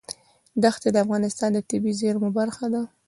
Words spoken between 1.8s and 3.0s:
زیرمو برخه ده.